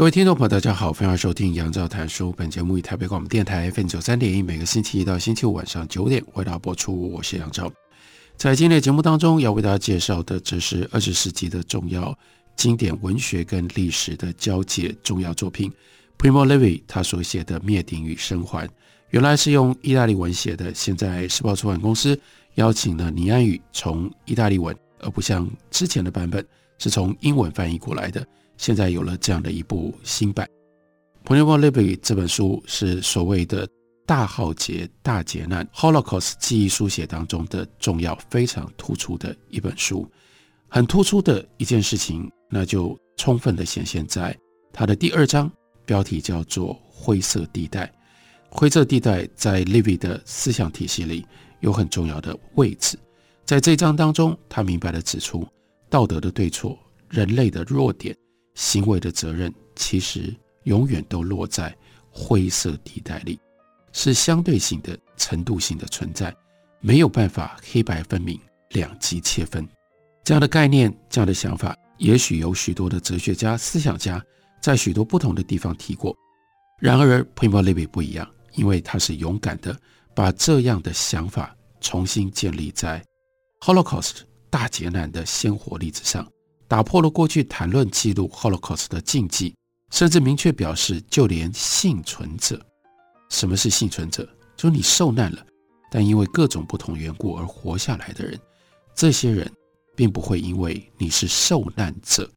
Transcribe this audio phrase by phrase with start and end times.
[0.00, 2.32] 各位听众朋友，大家好，欢迎收听杨照谈书。
[2.32, 7.10] 本节目以台北广播电台 FM 九三点一，每个星期一到星期五晚上九点为大家播出。
[7.10, 7.70] 我是杨照。
[8.34, 12.18] 在今天的节目当中，要为大家介绍的，这是二十世纪的重要
[12.56, 15.70] 经典文学跟历史的交界重要作品。
[16.16, 18.66] Primo Levi 他所写的《灭顶与生还》，
[19.10, 22.18] 原来是用意大利文写的，现在时报出版公司
[22.54, 26.42] 邀请了倪安宇从意大利文，而不像之前的版本
[26.78, 28.26] 是从英文翻译过来的。
[28.60, 30.46] 现在有了这样的一部新版，
[31.26, 33.66] 《Primo Levi》这本书是所谓的
[34.04, 40.06] 大浩劫、大劫难 （Holocaust） 记忆书写当中的重要、非常突出的一本书。
[40.68, 44.36] 很突出的一件事情，那就充分的显现在
[44.74, 45.50] 它的第二章，
[45.86, 47.90] 标题叫做“灰色地带”。
[48.50, 51.24] 灰色地带在 Levi 的思想体系里
[51.60, 52.98] 有很重要的位置。
[53.46, 55.48] 在这章当中，他明白地指出
[55.88, 58.14] 道德的对错、人类的弱点。
[58.54, 60.34] 行为的责任其实
[60.64, 61.76] 永远都落在
[62.10, 63.38] 灰色地带里，
[63.92, 66.34] 是相对性的、程度性的存在，
[66.80, 68.38] 没有办法黑白分明、
[68.70, 69.66] 两极切分。
[70.24, 74.22] 这样的概念、这样的想法，也许有许多的哲学家、思想家
[74.60, 76.14] 在许多不同的地方提过。
[76.78, 79.74] 然而 p r i m o l e v y 不一样，因为他是勇敢的，
[80.14, 83.02] 把这样的想法重新建立在
[83.60, 86.26] Holocaust 大劫难的鲜活例子上。
[86.70, 89.52] 打破了过去谈论记录 Holocaust 的禁忌，
[89.90, 92.64] 甚至明确表示，就连幸存者，
[93.28, 94.22] 什么是幸存者？
[94.56, 95.44] 就是你受难了，
[95.90, 98.38] 但因为各种不同缘故而活下来的人，
[98.94, 99.50] 这些人
[99.96, 102.30] 并不会因为你是受难者，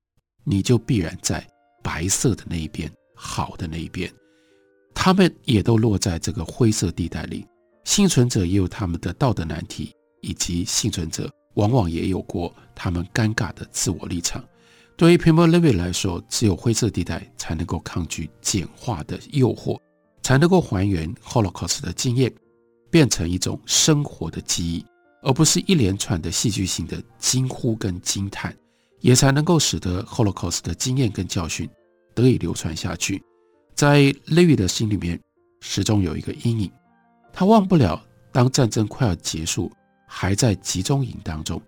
[0.43, 1.47] 你就必然在
[1.83, 4.11] 白色的那一边，好的那一边，
[4.95, 7.45] 他们也都落在这个灰色地带里。
[7.83, 11.31] 幸存者也有他们的道德难题，以及幸存者。
[11.55, 14.43] 往往也有过他们尴尬的自我立场。
[14.95, 19.79] 对于 Primo Levi 来说，只有灰色地带才能够抗拒简化的诱惑，
[20.21, 22.31] 才能够还原 Holocaust 的经验，
[22.91, 24.85] 变成一种生活的记忆，
[25.23, 28.55] 而不是一连串的戏剧性的惊呼跟惊叹，
[28.99, 31.67] 也才能够使得 Holocaust 的经验跟教训
[32.13, 33.21] 得以流传下去。
[33.73, 35.19] 在 Levi 的心里面，
[35.61, 36.71] 始终有一个阴影，
[37.33, 37.99] 他忘不了
[38.31, 39.71] 当战争快要结束。
[40.15, 41.59] 还在集中营当中，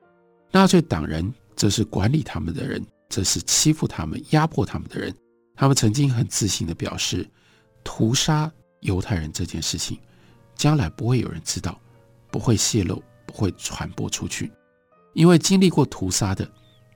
[0.52, 5.14] 纳粹党人则是管理他们的人，这是欺负他们、压迫他们的人。
[5.56, 7.28] 他们曾经很自信地表示，
[7.84, 8.50] 屠杀
[8.82, 10.00] 犹太人这件事情，
[10.56, 11.82] 将来不会有人知道，
[12.30, 14.52] 不会泄露，不会传播出去，
[15.16, 16.48] 因为经历过屠杀的，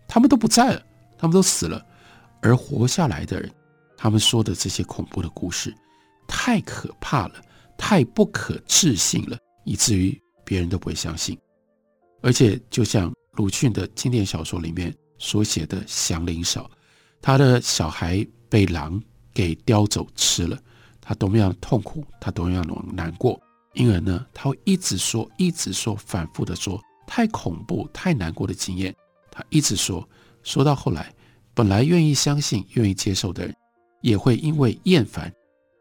[0.07, 0.85] 他们都不在了，
[1.17, 1.83] 他们都死了，
[2.43, 3.51] 而活下来的人，
[3.97, 5.73] 他们说的这些恐怖的故事，
[6.27, 7.41] 太可怕了，
[7.75, 10.15] 太不可置信了，以至于。
[10.49, 11.37] 别人都不会相信，
[12.23, 16.67] 而且就像鲁迅的经典小说里面所写的，祥林嫂，
[17.21, 18.99] 他的小孩被狼
[19.31, 20.57] 给叼走吃了，
[20.99, 23.39] 他多么样痛苦，他多么样难过，
[23.75, 28.91] 因而呢，他会一直说，一直说，反复的说，太恐怖、太难过的经验，
[29.29, 30.03] 他一直说，
[30.41, 31.13] 说到后来，
[31.53, 33.55] 本来愿意相信、愿意接受的人，
[34.01, 35.31] 也会因为厌烦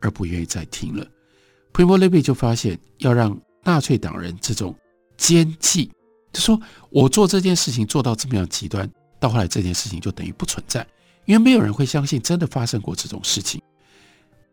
[0.02, 1.06] 而不愿意再听了。
[1.72, 3.34] Primo Levi 就发现要让。
[3.68, 4.74] 纳粹党人这种
[5.18, 5.92] 奸计，
[6.32, 6.58] 就说
[6.88, 8.90] 我做这件事情做到这么样极端，
[9.20, 10.86] 到后来这件事情就等于不存在，
[11.26, 13.60] 因为没有人会相信真的发生过这种事情。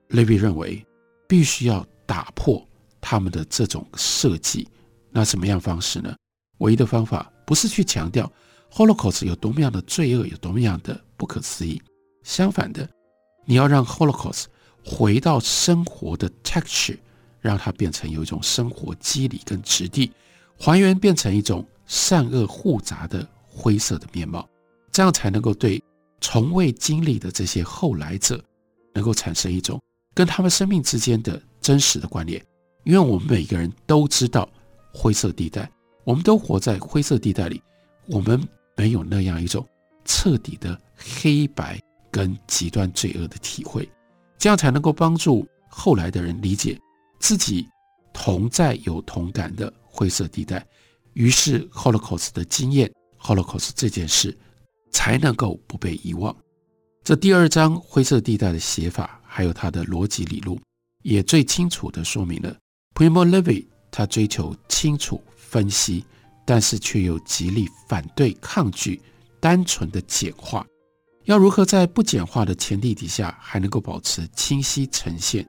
[0.10, 0.86] Levi 认为
[1.30, 2.62] 必须要打破
[3.00, 4.68] 他们的这种设计，
[5.12, 6.14] 那什么样方式呢？
[6.58, 8.30] 唯一的方法不是去强调
[8.70, 11.82] Holocaust 有多么样的罪恶，有多么样的不可思议，
[12.24, 12.86] 相反的，
[13.46, 14.48] 你要让 Holocaust
[14.84, 16.98] 回到生活的 texture。
[17.46, 20.12] 让它变成有一种生活机理跟质地，
[20.58, 24.50] 还原变成一种善恶互杂的灰色的面貌，
[24.92, 25.82] 这样才能够对
[26.20, 28.44] 从未经历的这些后来者，
[28.94, 29.80] 能够产生一种
[30.16, 32.44] 跟他们生命之间的真实的关联。
[32.84, 34.50] 因为我们每个人都知道
[34.92, 35.70] 灰色地带，
[36.04, 37.62] 我们都活在灰色地带里，
[38.08, 38.42] 我们
[38.76, 39.64] 没有那样一种
[40.04, 43.88] 彻底的黑白跟极端罪恶的体会，
[44.38, 46.80] 这样才能够帮助后来的人理解。
[47.20, 47.68] 自己
[48.14, 50.66] 同在有同感的灰色地带，
[51.14, 54.38] 于是 Holocaust 的经验，Holocaust 这件事
[54.92, 56.36] 才能够不被遗忘。
[57.04, 60.60] 这第二章灰色地带的写法，还有它的逻辑理路，
[61.04, 62.56] 也最清楚地说明了
[62.94, 66.04] Primo Levi 他追求清楚分析，
[66.46, 69.02] 但是却又极力反对抗拒
[69.40, 70.66] 单纯的简化。
[71.26, 75.48] 要如何在不简化的前提底下，还能够保持清晰呈现？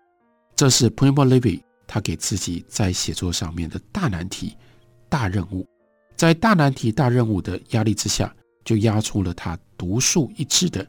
[0.56, 4.56] 这是 Primo Levi 他给自己在写作上面的大难题、
[5.06, 5.68] 大任务。
[6.16, 10.84] 在大难题、大任务的压力之下，就压出了他独树一帜的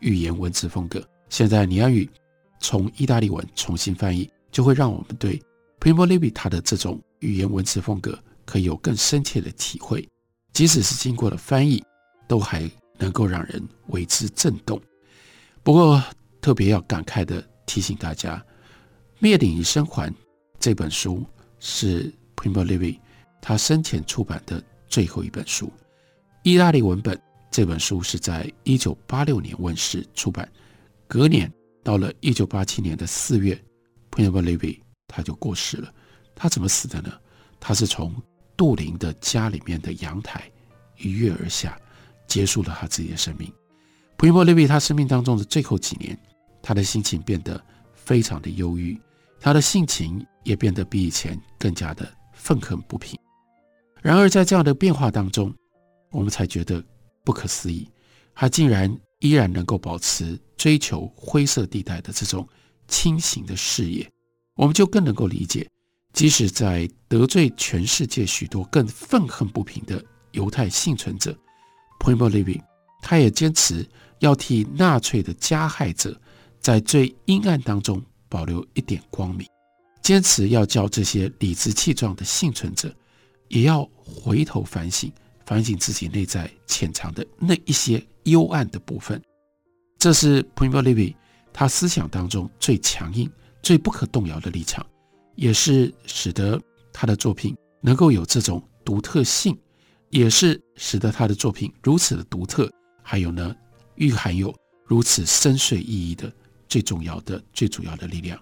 [0.00, 1.00] 语言文字风格。
[1.28, 2.10] 现在，你要语
[2.58, 5.40] 从意大利文重新翻译，就会让我们对
[5.78, 10.06] Primo Levi 他的这种语言文字风格可以有更深切的体会。
[10.52, 11.80] 即使是经过了翻译，
[12.26, 14.82] 都还能够让人为之震动。
[15.62, 16.02] 不过，
[16.40, 18.36] 特别要感慨的提醒大家，
[19.22, 20.10] 《灭顶与生还》
[20.58, 21.24] 这本书
[21.60, 22.98] 是 Primo Levi
[23.40, 24.60] 他生前出版的。
[24.88, 25.72] 最后一本书，
[26.42, 27.18] 意大利文本
[27.50, 30.46] 这本书是在一九八六年问世出版，
[31.06, 31.50] 隔年
[31.84, 33.58] 到了一九八七年的四月
[34.10, 35.94] ，Primo Levi 他就过世了。
[36.34, 37.10] 他怎么死的呢？
[37.60, 38.12] 他是从
[38.56, 40.50] 杜林的家里面的阳台
[40.98, 41.80] 一跃而下，
[42.26, 43.50] 结束了他自己的生命。
[44.18, 46.18] Primo Levi 他生命当中的最后几年，
[46.60, 47.64] 他的心情变得
[47.94, 49.00] 非常的忧郁，
[49.42, 53.18] 他的性情也变得比以前更加的愤恨不平。
[54.00, 55.52] 然而，在这样的变化当中，
[56.12, 56.82] 我们才觉得
[57.24, 57.90] 不可思议，
[58.36, 62.48] 他竟然依然能够保持追求灰色地带的这种
[62.86, 64.08] 清醒的视野，
[64.54, 65.68] 我们就更能够理解，
[66.12, 70.00] 即使在得罪全世界许多更愤恨不平的
[70.30, 71.36] 犹太幸存者
[71.98, 72.60] ，Primo Levi，
[73.00, 73.84] 他也坚持
[74.20, 76.20] 要替纳粹的加害者
[76.60, 78.00] 在最阴暗当中
[78.32, 79.46] 保留一点光明，
[80.00, 82.90] 坚持要叫这些理直气壮的幸存者。
[83.48, 85.12] 也要回头反省，
[85.44, 89.22] 反省自己内在潜藏的那一些幽暗的部分。
[89.98, 91.14] 这是 Primo Levi
[91.52, 93.30] 他思想当中最强硬、
[93.62, 94.86] 最不可动摇的立场，
[95.34, 96.58] 也是使得
[96.94, 99.54] 他的作品能够有这种独特性，
[100.08, 103.54] 也是使得他的作品如此的独特，还有呢，
[103.96, 104.54] 蕴含有
[104.86, 106.32] 如此深邃意义的
[106.72, 108.40] 最重要的、最主要的力量。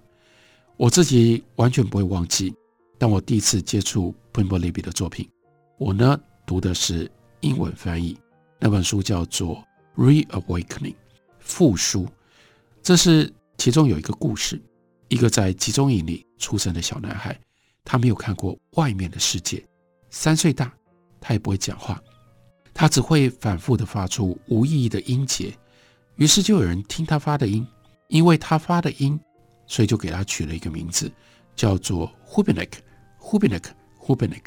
[0.77, 2.55] 我自己完全不会忘记。
[2.97, 5.29] 当我第一次接触 Primo Levi 的作品，
[5.79, 6.17] 我呢
[6.47, 7.11] 读的是
[7.41, 8.17] 英文翻译，
[8.61, 9.65] 那本书叫做
[10.01, 10.93] 《Reawakening》
[11.41, 12.07] 复苏。
[12.81, 14.63] 这是其中有一个故事，
[15.09, 17.37] 一个在集中营里出生的小男孩，
[17.83, 19.67] 他没有看过外面的世界，
[20.11, 20.73] 三岁大，
[21.21, 22.01] 他也不会讲话，
[22.73, 25.53] 他只会反复的发出无意义的音节。
[26.15, 27.67] 于是就有人听他发的音，
[28.11, 29.19] 因为他发的音，
[29.67, 31.11] 所以就给他取了一个名字，
[31.57, 32.71] 叫做 Hubenek。
[33.19, 34.47] Hubenek，Hubenek，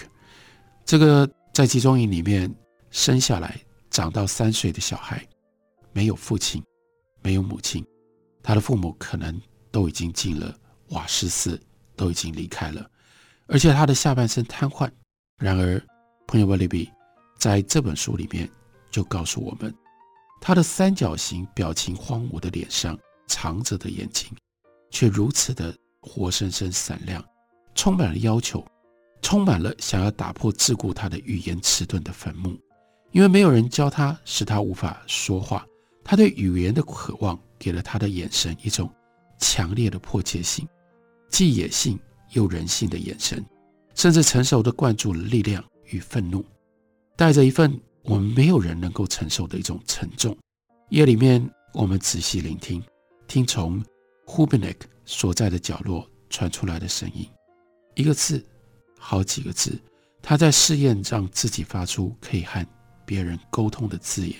[0.85, 2.53] 这个在集中营里面
[2.91, 5.25] 生下来、长到三岁的小孩，
[5.93, 6.61] 没有父亲，
[7.21, 7.85] 没有母亲，
[8.41, 10.53] 他的父母可能都已经进了
[10.89, 11.57] 瓦斯室，
[11.95, 12.85] 都已经离开了，
[13.47, 14.91] 而且他的下半身瘫痪。
[15.37, 15.81] 然而
[16.27, 16.89] ，Primo Levi
[17.37, 18.49] 在这本书里面
[18.91, 19.73] 就告诉我们，
[20.41, 24.29] 他的三角形、表情荒芜的脸上，藏着的眼睛，
[24.89, 27.23] 却如此的活生生闪亮。
[27.75, 28.63] 充满了要求，
[29.21, 32.55] 充满了想要打破桎梏他的语言迟钝的坟墓，
[33.11, 35.65] 因为没有人教他，使他无法说话。
[36.03, 38.87] 他对语言的渴望，给了他的眼神一种
[39.39, 40.67] 强烈的迫切性，
[41.29, 41.99] 既野性
[42.33, 43.43] 又人性的眼神，
[43.95, 46.45] 甚至成熟的灌注了力量与愤怒，
[47.15, 50.37] 带着一份我们没有人能够承受的一种沉重。
[50.89, 52.83] 夜里面，我们仔细聆听，
[53.27, 53.83] 听从
[54.25, 57.29] Hubinek 所在的角落传出来的声音。
[57.95, 58.43] 一个字，
[58.97, 59.79] 好几个字，
[60.21, 62.65] 他在试验让自己发出可以和
[63.05, 64.37] 别人沟通的字眼。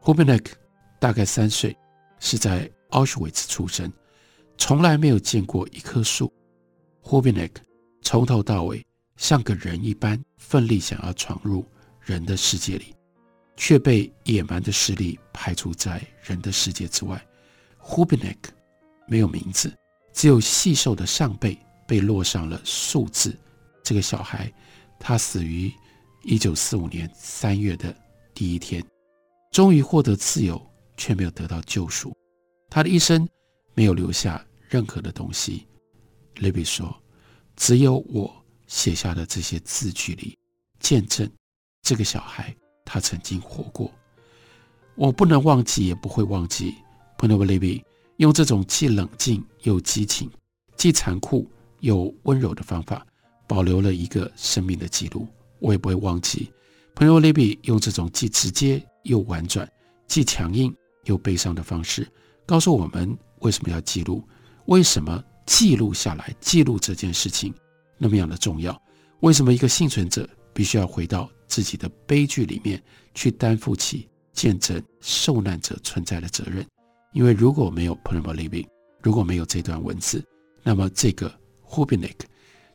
[0.00, 0.46] Hubinek
[0.98, 1.76] 大概三岁，
[2.18, 3.92] 是在奥斯维茨出生，
[4.56, 6.32] 从来没有见过一棵树。
[7.02, 7.50] Hubinek
[8.02, 8.84] 从头到尾
[9.16, 11.64] 像个人一般，奋力想要闯入
[12.00, 12.94] 人的世界里，
[13.56, 17.24] 却被野蛮的势力排除在人的世界之外。
[17.84, 18.38] Hubenek
[19.06, 19.72] 没有名字，
[20.12, 21.58] 只有细瘦的上背。
[21.86, 23.38] 被落上了数字。
[23.82, 24.50] 这个小孩，
[24.98, 25.70] 他死于
[26.22, 27.94] 一九四五年三月的
[28.32, 28.82] 第一天，
[29.52, 30.58] 终于获得自由，
[30.96, 32.16] 却没有得到救赎。
[32.70, 33.28] 他的一生
[33.74, 35.66] 没有留下任何的东西。
[36.36, 36.98] Levi 说
[37.54, 38.34] ：“只有我
[38.66, 40.38] 写下的这些字句里，
[40.80, 41.30] 见证
[41.82, 43.92] 这个小孩他曾经活过。
[44.94, 46.76] 我不能忘记，也不会忘记。
[47.18, 47.82] Primo Levi
[48.16, 50.30] 用这种既冷静又激情，
[50.76, 51.48] 既残酷。”
[51.80, 53.06] 又温柔的方法，
[53.46, 55.28] 保留了一个生命的记录。
[55.58, 56.50] 我也不会忘记
[56.94, 59.70] ，Primo Levi 用这种既直接又婉转、
[60.06, 62.10] 既强硬又悲伤的方式，
[62.46, 64.26] 告诉我们为什么要记录，
[64.64, 67.52] 为什么记录下来，记录这件事情
[67.98, 68.80] 那么样的重要，
[69.20, 76.66] 为什么一个幸存者必须要回到自己的悲剧里面去担负起见证受难者存在的责任？
[77.14, 78.66] 因为如果没有 Primo Levi，
[79.00, 80.22] 如果没有这段文字，
[80.64, 82.16] 那么这个 h u b i n i c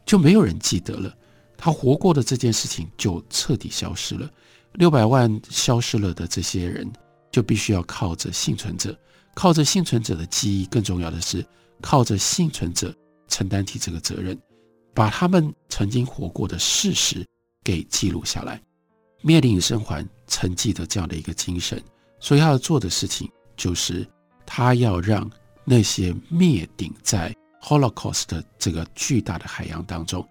[0.05, 1.13] 就没有人记得了。
[1.57, 4.31] 他活过的这件事情就彻底消失了，
[4.75, 6.89] 六百万消失了的这些人，
[7.29, 8.97] 就必须要靠着幸存者，
[9.35, 11.45] 靠着幸存者的记忆，更重要的是
[11.81, 12.95] 靠着幸存者
[13.27, 14.39] 承担起这个责任，
[14.93, 17.25] 把他们曾经活过的事实
[17.61, 18.61] 给记录下来。
[19.21, 21.83] 灭顶与生还承继的这样的一个精神，
[22.21, 24.07] 所以他要做的事情就是，
[24.51, 25.29] 他要让
[25.63, 30.27] 那些灭顶在 Holocaust 的这个巨大的海洋当中，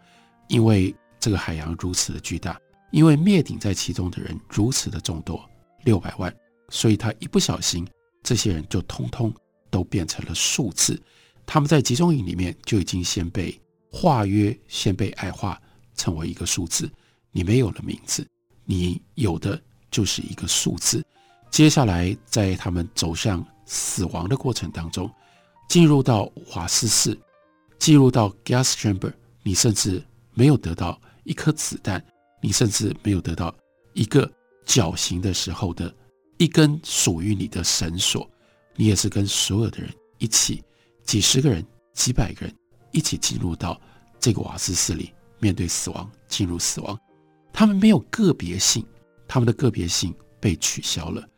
[0.49, 0.93] 因为。
[1.21, 2.57] 这个海洋如此的巨大，
[2.93, 5.45] 因为灭顶在其中的人如此的众多，
[5.83, 6.33] 六百万，
[6.69, 7.85] 所以他一不小心，
[8.23, 9.35] 这些人就通通
[9.69, 10.97] 都变成了数字。
[11.45, 13.61] 他们在集中营里面就已经先被
[13.91, 15.61] 化约，先被矮化
[15.97, 16.89] 成为一个数字。
[17.33, 18.25] 你没有了名字，
[18.65, 19.61] 你有的
[19.91, 21.05] 就是一个数字。
[21.51, 25.09] 接下来，在他们走向死亡的过程当中，
[25.69, 27.17] 进入到瓦斯室，
[27.79, 30.03] 进入到 gas chamber，你甚至
[30.35, 31.01] 没有得到。
[31.25, 32.03] 一颗子弹，
[32.41, 33.55] 你甚至没有得到
[33.93, 34.33] 一个
[34.65, 35.95] 绞刑的时候的
[36.39, 38.27] 一根属于你的绳索，
[38.75, 40.65] 你也是跟所有的人一起，
[41.05, 42.55] 几十个人、几百个人
[42.93, 43.79] 一起进入到
[44.19, 46.99] 这个瓦斯室里，面对死亡，进入死亡。
[47.53, 48.83] 他们没有个别性，
[49.27, 51.29] 他们的个别性被取消了，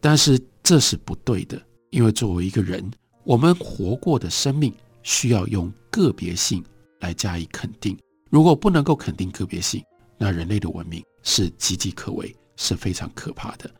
[0.00, 1.60] 但是这是不对的，
[1.92, 2.90] 因为作为一个人，
[3.22, 6.64] 我们活过的生命需要用个别性
[7.00, 7.96] 来加以肯定。
[8.30, 9.84] 如果不能够肯定个别性，
[10.16, 13.70] 那人类的文明是岌岌可危，是非常可怕的。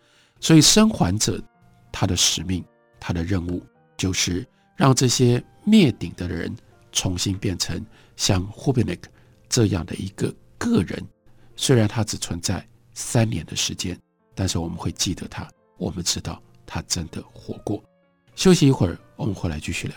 [0.40, 1.42] 所以，生还者
[1.90, 2.62] 他的使命、
[3.00, 3.62] 他的任务，
[3.96, 6.54] 就是让这些灭顶的人
[6.92, 7.82] 重新变成
[8.16, 9.04] 像 Hubinett
[9.48, 11.02] 这样的一个个人。
[11.56, 13.98] 虽然他只存在三年的时间，
[14.34, 17.82] 但是我们会记得他，我们知道他真的活过。
[18.34, 19.96] 休息一会儿，我们回来继续聊。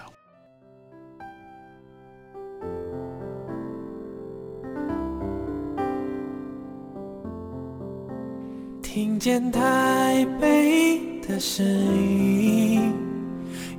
[8.82, 12.94] 听见台北的声音，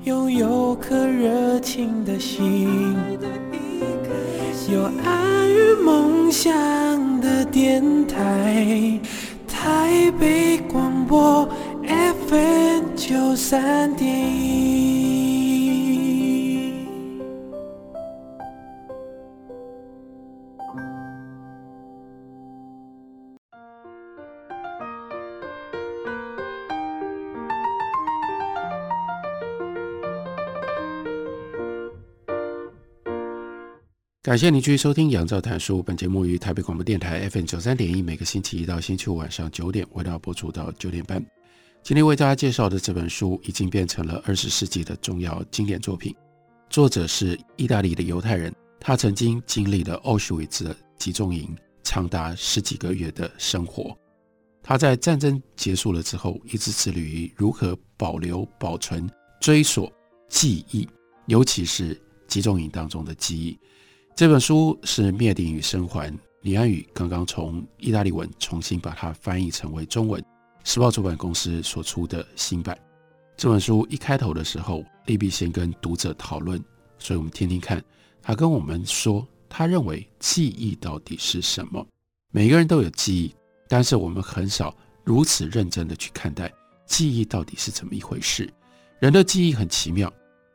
[0.04, 2.96] 拥有颗热情的心，
[4.68, 9.00] 有爱与梦想的电台，
[9.46, 11.48] 台北广播
[12.28, 14.15] FM 九三点
[34.26, 35.78] 感谢您继续收听《杨照谈书》。
[35.84, 41.24] 本节目于台北广播电台 FM 九三点一，每个星期一到星期五晚上九点，为大家播出到九点半。
[41.80, 46.12] 今天为大家介绍的这本书，已经变成了二十世纪的重要经典作品。
[46.68, 53.96] 作者是意大利的犹太人，他曾经经历了奥斯维兹集中营长达十几个月的生活。
[54.60, 59.08] 他在战争结束了之后，一直致力于如何保留、保存、
[59.40, 59.88] 追索
[60.28, 60.84] 记忆，
[61.26, 63.56] 尤其是集中营当中的记忆。
[64.16, 70.24] 这本书是《灭顶与生还》，李安宇刚刚从意大利文重新把它翻译成为中文，
[70.64, 72.74] 时报出版公司所出的新版。
[73.36, 76.58] 这本书一开头的时候，利比先跟读者讨论，
[76.98, 77.84] 所以我们听听看，
[78.22, 81.86] 他跟我们说，他认为记忆到底是什么？
[82.32, 83.34] 每个人都有记忆，
[83.68, 86.50] 但是我们很少如此认真的去看待
[86.86, 88.50] 记忆到底是怎么一回事。
[88.98, 90.10] 人的记忆很奇妙，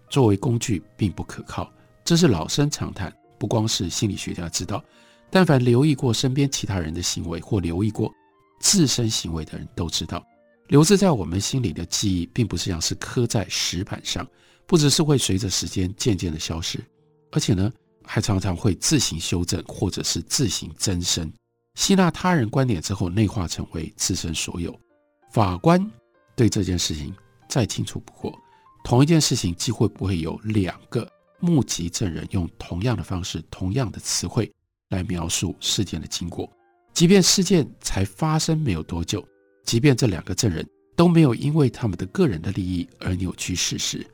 [0.10, 1.72] 作为工具并不可靠，
[2.03, 3.15] 这是老生常谈。
[3.41, 4.83] 不光是心理学家知道，
[5.31, 8.13] 但凡留意过身边其他人的行为或留意过
[8.60, 10.24] 自身行为的人都知道，
[10.67, 14.24] 留置在我们心里的记忆，并不是像是刻在石板上，
[14.67, 16.79] 不只是会随着时间渐渐的消失，
[17.31, 21.33] 而且呢，还常常会自行修正或者是自行增生，
[21.74, 24.79] 吸纳他人观点之后内化成为自身所有。
[25.33, 25.83] 法官
[26.36, 27.12] 对这件事情
[27.50, 28.38] 再清楚不过，
[28.83, 31.12] 同一件事情几乎不会有两个。
[31.41, 34.51] 目击证人用同样的方式、同样的词汇
[34.89, 36.50] 来描述事件的经过，
[36.93, 39.25] 即便事件才发生没有多久，
[39.65, 44.05] 即便这两个证人都没有因为他们的个人的利益而扭曲事实，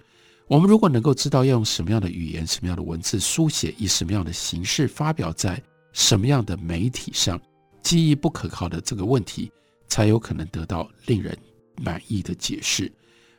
[0.47, 7.39] 我们如果能够知道要用什么样的语言、什么样的文字书写，以什么样的形式发表在什么样的媒体上，
[7.81, 9.51] 记忆不可靠的这个问题，
[9.87, 11.37] 才有可能得到令人
[11.81, 12.91] 满意的解释。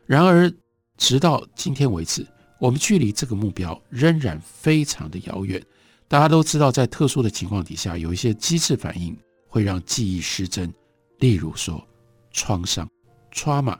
[0.06, 0.52] 然而，
[0.96, 2.26] 直到今天为止，
[2.58, 5.62] 我们距离这个目标仍然非常的遥远。
[6.08, 10.72] 大家都知道，在特殊的情况底下，有一些机制反应会让记忆失真，
[11.18, 11.86] 例如说
[12.32, 12.88] 创伤
[13.32, 13.78] （trauma），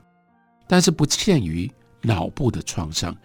[0.67, 1.69] 但是不限于
[2.01, 3.15] 脑部的创伤，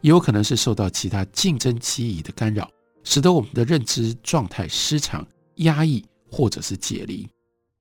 [0.00, 2.70] 也有可能是受到其他竞争记忆的干扰，
[3.04, 7.28] 使得我们的认知状态失常、压抑或者是解离。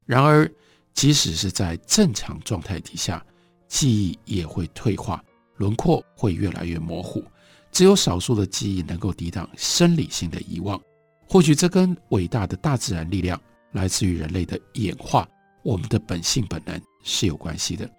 [0.05, 0.51] 然而，
[0.93, 3.25] 即使是在正常状态底下，
[3.69, 5.23] 记忆也会退化，
[5.57, 7.23] 轮廓会越来越模糊。
[7.71, 10.79] 只有少数的记忆能够抵挡生理性的遗忘。
[11.27, 13.41] 或许这跟伟大的大自然力量
[13.71, 15.27] 来自于人类的演化，
[15.63, 17.89] 我们的本性本能是有关系的。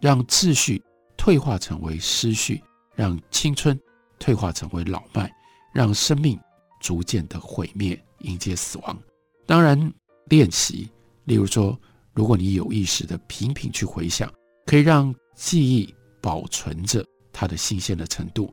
[0.00, 0.82] 让秩序
[1.16, 2.62] 退化成为失序，
[2.94, 3.78] 让青春
[4.18, 5.32] 退化成为老迈，
[5.72, 6.38] 让生命
[6.80, 9.00] 逐渐的毁灭，迎接死亡。
[9.46, 9.92] 当然，
[10.26, 10.90] 练习，
[11.24, 11.78] 例如说，
[12.12, 14.30] 如果你有意识的频频去回想，
[14.66, 18.50] 可以让记忆保存着它的新鲜的程度，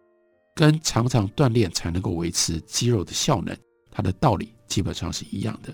[0.55, 3.55] 跟常常锻炼才能够维持肌肉的效能，
[3.89, 5.73] 它的道理基本上是一样的。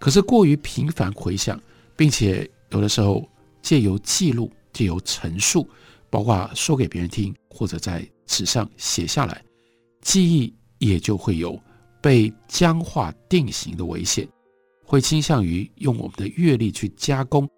[0.00, 1.60] 可是过于频繁回想，
[1.96, 3.28] 并且有的时候
[3.62, 5.68] 借由记录、借由陈述，
[6.10, 9.44] 包括说给别人听，或者在纸上写下来，
[10.00, 11.60] 记忆也就会有
[12.00, 14.28] 被僵化定型的危险。
[14.84, 17.48] 会倾向于用我们的阅历去加工，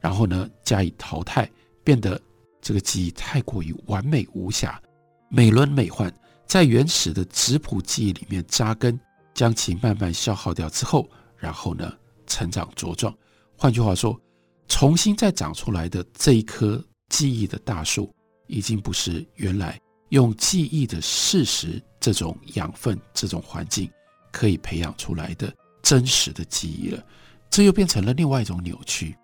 [0.00, 1.50] 然后呢，加以淘汰，
[1.84, 2.18] 变得
[2.60, 4.80] 这个记忆太过于完美无瑕、
[5.28, 6.12] 美轮美奂，
[6.46, 8.98] 在原始的质朴记忆里面扎根，
[9.34, 11.92] 将其慢慢消耗掉之后，然后呢，
[12.26, 13.14] 成长茁壮。
[13.56, 14.20] 换句话说，
[14.68, 18.14] 重新再长出来的这一棵记忆的大树，
[18.46, 23.90] 已经不是原来用记忆的事实这种养分、这种环境
[24.30, 25.52] 可以培养出来的。
[25.80, 27.02] 真实的记忆了，
[27.48, 29.16] 这又变成了另外一种扭曲。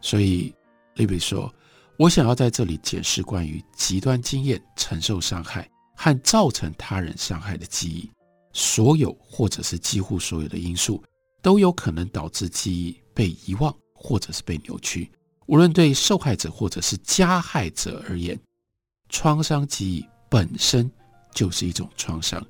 [0.00, 0.54] 所以，
[0.94, 1.52] 利比说
[1.98, 8.08] ：“我想要在这里解释关于极端经验承受伤害和造成他人伤害的记忆，
[8.52, 11.02] 所有或者是几乎所有的因素
[11.42, 15.10] 都有可能导致记忆被遗忘或者是被扭曲。
[15.46, 18.38] 无论对受害者或者是加害者而言，
[19.08, 20.88] 创伤记忆本身
[21.34, 22.40] 就是一种创伤。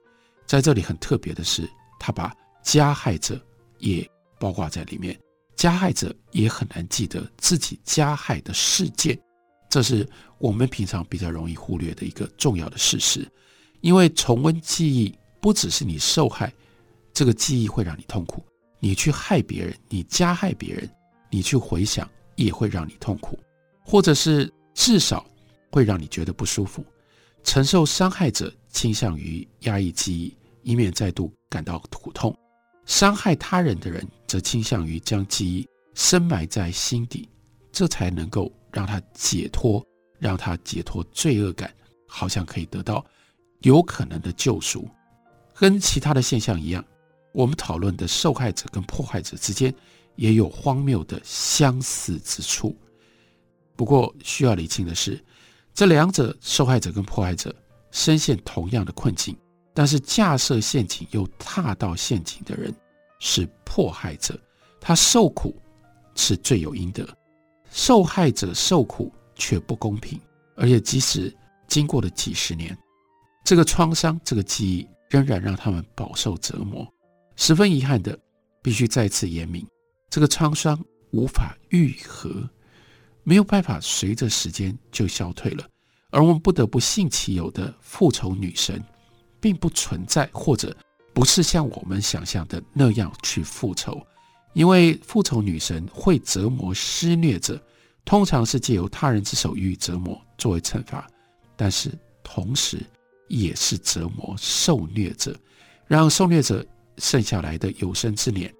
[0.46, 1.66] 在这里很特别的是，
[1.98, 3.40] 他把加害者。”
[3.78, 4.04] 也
[4.40, 5.16] 包括在里面，
[5.54, 9.16] 加害者也很难记得自己加害的事件，
[9.68, 13.26] 这是我们平常比较容易忽略的一个重要的事实。
[13.80, 16.52] 因为重温记忆，不只是你受害，
[17.12, 18.40] 这个记忆会让你痛苦；
[18.80, 20.90] 你去害别人，你加害别人，
[21.30, 23.38] 你去回想也会让你痛苦，
[23.84, 25.24] 或者是至少
[25.70, 26.84] 会让你觉得不舒服。
[27.44, 32.36] 承受伤害者倾向于压抑记忆，以免再度感到苦痛。
[32.84, 37.28] 伤害他人的人则倾向于将记忆深埋在心底，
[37.72, 39.84] 这才能够让他解脱，
[40.18, 41.72] 让他解脱罪恶感，
[42.06, 43.04] 好像可以得到
[43.60, 44.88] 有可能的救赎。
[45.54, 46.84] 跟其他的现象一样，
[47.32, 49.74] 我们讨论的受害者跟迫害者之间
[50.16, 52.76] 也有荒谬的相似之处。
[53.76, 55.22] 不过需要厘清的是，
[55.74, 57.54] 这两者受害者跟迫害者
[57.90, 59.36] 深陷同样的困境。
[59.74, 62.74] 但是架设陷阱又踏到陷阱的人
[63.20, 64.36] 是迫害者，
[64.80, 65.54] 他受苦
[66.16, 67.08] 是罪有应得，
[67.78, 70.20] 受害者受苦却不公平，
[70.56, 71.32] 而且即使
[71.68, 72.76] 经过了几十年，
[73.44, 76.84] 这个创伤、这个记忆仍然让他们饱受折磨。
[77.36, 78.18] 十分遗憾的，
[78.60, 79.64] 必须再次言明，
[80.10, 80.76] 这个创伤
[81.12, 82.50] 无法愈合，
[83.22, 85.64] 没有办法随着时间就消退了，
[86.10, 88.84] 而我们不得不信其有的复仇女神。
[89.40, 90.76] 并不存在，或者
[91.14, 94.04] 不是像我们想象的那样去复仇，
[94.52, 97.60] 因为复仇女神会折磨施虐者，
[98.04, 101.06] 通常是借由他人之手予以折磨作为惩罚，
[101.56, 101.90] 但是
[102.22, 102.80] 同时
[103.28, 105.38] 也是折磨受虐者，
[105.86, 106.64] 让受虐者
[106.96, 108.52] 剩下来的有生之年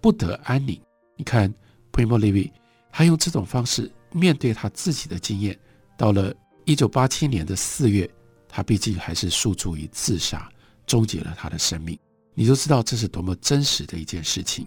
[0.00, 0.80] 不得安宁。
[1.16, 1.52] 你看
[1.92, 2.50] ，Primo Levi，
[2.92, 5.58] 他用这种方式面对他自己的经验，
[5.96, 8.08] 到了一九八七年的四月。
[8.52, 10.50] 他毕竟还是诉诸于自杀，
[10.84, 11.96] 终结了他的生命。
[12.34, 14.66] 你就知道这是多么真实的一件事情。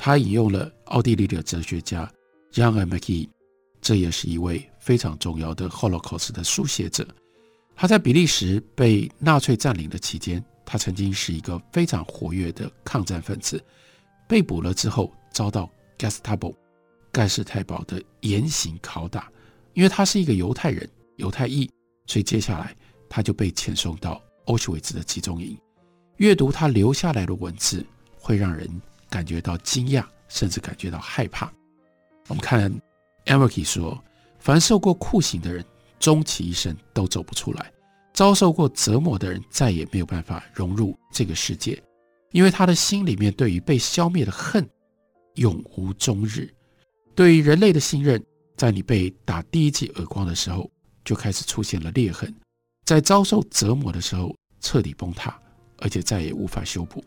[0.00, 2.08] 他引用了奥地利的哲学家
[2.52, 3.28] Jan m c k e
[3.82, 7.06] 这也是一位非常重要的 Holocaust 的书写者。
[7.74, 13.62] 他在比利时被纳粹占领的期间，他曾经是一个非常活跃的抗战分子。
[14.28, 16.54] 被捕了之后，遭到 Gestapo
[17.10, 19.30] 盖世太保的严刑拷打，
[19.74, 21.68] 因为他是一个犹太人，犹太裔。
[22.06, 22.74] 所以接下来，
[23.08, 25.58] 他就被遣送到奥斯维兹的集中营。
[26.16, 27.84] 阅读他留下来的文字，
[28.16, 28.68] 会让人
[29.08, 31.52] 感觉到惊讶，甚至感觉到害怕。
[32.28, 32.72] 我们看
[33.26, 34.02] Emacher 说
[34.38, 35.64] ：“凡受过酷刑的人，
[35.98, 37.62] 终其一生都走不出来；
[38.12, 41.82] 遭受过折磨的人，再也没有办法融入这个世界，
[42.32, 44.68] 因为他的心里面对于被消灭的恨
[45.34, 46.52] 永无终日，
[47.14, 48.22] 对于人类的信任，
[48.56, 50.70] 在你被打第一记耳光的时候
[51.04, 52.34] 就开始出现了裂痕，
[52.84, 55.40] 在遭受折磨的时候彻底崩塌，
[55.78, 57.02] 而且再也无法修补。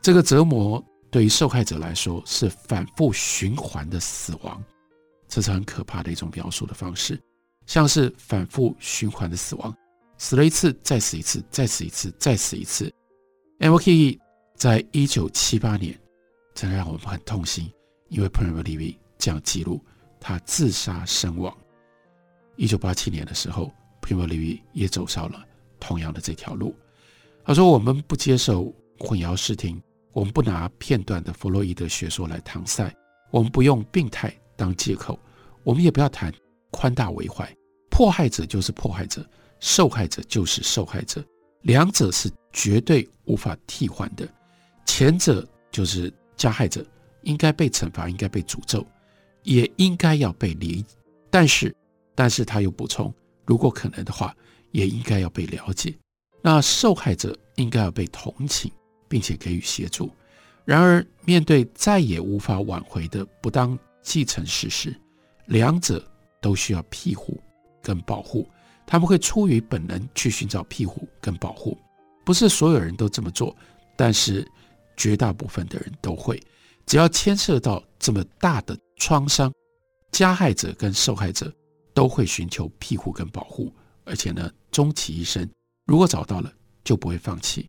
[0.00, 4.62] 这个折磨对于受害者来说是反复循环的死亡。
[5.28, 7.20] 这是很可怕的一种描述的方式，
[7.66, 9.72] 像是反复循环的死亡，
[10.18, 12.92] 死了一次，再死一次，再死一次，再死一次。
[13.60, 14.18] MLK
[14.56, 15.98] 在一九七八年，
[16.54, 17.70] 真的让我们很痛心，
[18.08, 19.80] 因为 Primo Levi 这样记录
[20.18, 21.56] 他自杀身亡。
[22.56, 25.44] 一九八七年的时候，Primo Levi 也走上了
[25.78, 26.74] 同样的这条路。
[27.44, 29.80] 他说：“我们不接受混淆视听，
[30.12, 32.92] 我们不拿片段的弗洛伊德学说来搪塞，
[33.30, 35.18] 我们不用病态。”当借口，
[35.64, 36.30] 我们也不要谈
[36.70, 37.50] 宽大为怀。
[37.88, 39.26] 迫害者就是迫害者，
[39.58, 41.24] 受害者就是受害者，
[41.62, 44.28] 两者是绝对无法替换的。
[44.84, 46.84] 前者就是加害者，
[47.22, 48.86] 应该被惩罚，应该被诅咒，
[49.44, 50.84] 也应该要被理。
[51.30, 51.74] 但是，
[52.14, 53.10] 但是他又补充，
[53.46, 54.36] 如果可能的话，
[54.72, 55.94] 也应该要被了解。
[56.42, 58.70] 那受害者应该要被同情，
[59.10, 60.10] 并且给予协助。
[60.64, 63.78] 然而，面对再也无法挽回的不当。
[64.02, 64.98] 继承事实，
[65.44, 66.02] 两者
[66.40, 67.38] 都需要庇护
[67.82, 68.48] 跟保护。
[68.86, 71.76] 他们会出于本能去寻找庇护跟保护，
[72.24, 73.54] 不是所有人都这么做，
[73.96, 74.50] 但是
[74.96, 76.42] 绝大部分的人都会。
[76.86, 79.52] 只要牵涉到这么大的创伤，
[80.10, 81.54] 加害者跟受害者
[81.92, 83.70] 都会寻求庇护跟保护，
[84.04, 85.46] 而且呢，终其一生，
[85.84, 86.50] 如果找到了，
[86.82, 87.68] 就不会放弃。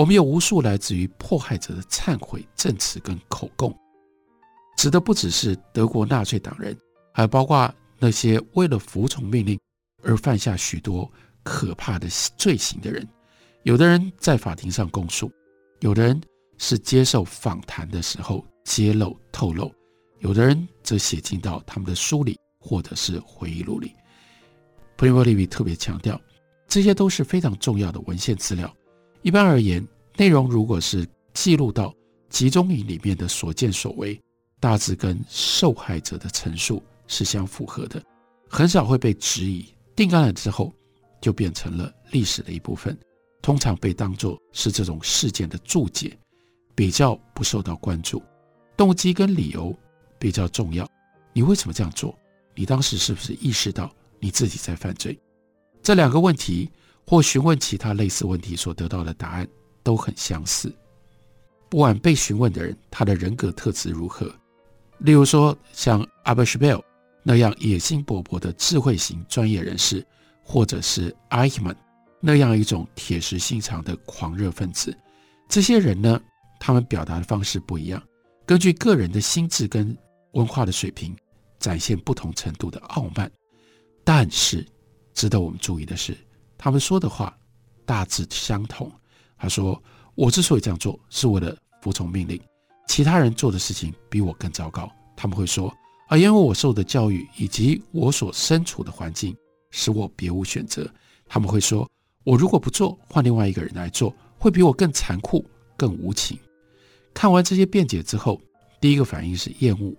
[0.00, 3.70] 我们有无数来自于迫害者的忏悔证词跟口供。
[4.78, 6.74] 指的不只是德国纳粹党人，
[7.12, 9.60] 还包括那些为了服从命令
[10.02, 11.06] 而犯下许多
[11.42, 12.08] 可怕的
[12.38, 13.06] 罪行的人。
[13.64, 15.30] 有的人在法庭上供述，
[15.80, 16.18] 有的人
[16.56, 19.70] 是接受访谈的时候揭露透露，
[20.20, 23.94] 有的人则写进到他们的书里或者是回忆录里。
[24.96, 26.18] Primo Levi 特别强调，
[26.66, 28.74] 这些都是非常重要的文献资料。
[29.22, 31.94] 一般而言，内容如果是记录到
[32.28, 34.20] 集中营里面的所见所为。
[34.58, 38.02] 大致跟受害者的陈述是相符合的，
[38.46, 39.64] 很少会被质疑。
[39.96, 40.70] 定案了之后，
[41.18, 42.94] 就变成了历史的一部分，
[43.40, 46.14] 通常被当作是这种事件的注解，
[46.74, 48.22] 比较不受到关注。
[48.76, 49.74] 动机跟理由
[50.18, 50.86] 比较重要。
[51.32, 52.14] 你为什么这样做？
[52.54, 55.18] 你当时是不是意识到你自己在犯罪？
[55.82, 56.70] 这两个问题
[57.06, 59.48] 或询问其他类似问题所得到的答案
[59.82, 60.72] 都很相似。
[61.68, 64.32] 不管被询问的人他的人格特质如何。
[64.98, 66.84] 例如说，像 a b e r s h b e l
[67.22, 70.06] 那样野心勃勃的智慧型专业人士，
[70.42, 71.76] 或者是 Eichmann
[72.20, 74.94] 那样一种铁石心肠的狂热分子，
[75.48, 76.20] 这些人呢，
[76.58, 78.02] 他们表达的方式不一样，
[78.44, 79.96] 根据个人的心智跟
[80.32, 81.16] 文化的水平，
[81.58, 83.30] 展现不同程度的傲慢。
[84.04, 84.66] 但是，
[85.14, 86.16] 值得我们注意的是，
[86.62, 87.34] 他们说的话
[87.86, 88.92] 大致相同。
[89.38, 89.82] 他说
[90.14, 92.38] ：“我之所以这样做，是为了服从命令。”
[92.86, 95.74] 其他人做的事情比我更糟糕，他们会说
[96.08, 99.34] 啊，因为我受的教育以及我所身处的环境，
[99.70, 100.86] 使我别无选择。
[101.26, 101.88] 他们会说，
[102.24, 105.42] 我如果不做，换另外一个人来做，会比我更残酷、
[105.78, 106.38] 更无情。
[107.14, 108.38] 看完这些辩解之后，
[108.82, 109.94] 第一个反应是厌恶。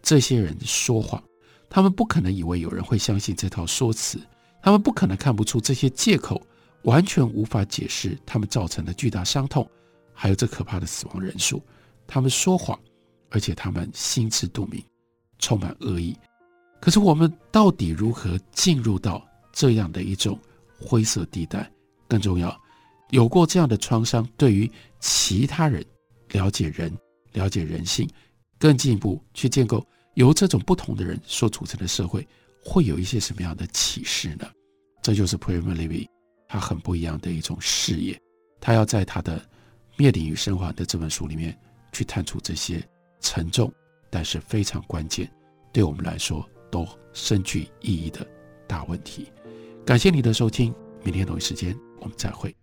[0.00, 1.20] 这些人说谎，
[1.68, 4.20] 他们不可能以为有人会相信这套说辞，
[4.66, 6.44] 他们不可能看不出这些借口
[6.82, 9.64] 完全无法解释他们造成的巨大伤痛，
[10.12, 11.62] 还有这可怕的死亡人数。
[12.04, 12.76] 他们说谎，
[13.30, 14.82] 而且他们心知肚明，
[15.38, 16.16] 充满恶意。
[16.80, 20.36] 可是我们到底如何进入到这样的一种
[20.80, 21.70] 灰色地带？
[22.08, 22.60] 更重要，
[23.10, 25.86] 有过这样的创伤，对于其他人
[26.32, 26.92] 了解人、
[27.34, 28.10] 了解人性，
[28.58, 32.26] 更进一步去建构由这种不同的人所组成的社会，
[32.64, 34.44] 会有一些什么样的启示呢？
[35.06, 36.04] 这就是 Primo Levi
[36.48, 38.20] 他很不一样的一种视野。
[38.60, 39.38] 他要在他的
[39.96, 41.56] 《灭顶与生还》的这本书里面。
[41.92, 42.86] 去探出这些
[43.20, 43.72] 沉重，
[44.10, 45.26] 但是非常关键，
[45.72, 48.26] 对我们来说都深具意义的
[48.68, 49.32] 大问题。
[49.82, 52.54] 感谢你的收听，明天同一时间我们再会。